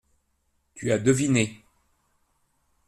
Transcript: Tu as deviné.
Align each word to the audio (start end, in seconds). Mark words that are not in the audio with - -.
Tu 0.73 0.91
as 0.91 0.97
deviné. 0.97 1.63